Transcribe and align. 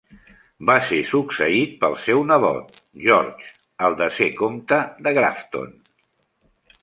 Va 0.69 0.75
ser 0.85 0.97
succeït 1.09 1.75
pel 1.83 1.97
seu 2.05 2.23
nebot, 2.31 2.79
George, 3.07 3.51
el 3.89 3.99
desè 4.01 4.29
comte 4.41 4.79
de 5.09 5.13
Grafton. 5.19 5.79